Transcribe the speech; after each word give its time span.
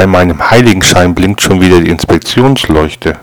Bei 0.00 0.06
meinem 0.06 0.50
Heiligenschein 0.50 1.14
blinkt 1.14 1.42
schon 1.42 1.60
wieder 1.60 1.78
die 1.78 1.90
Inspektionsleuchte. 1.90 3.18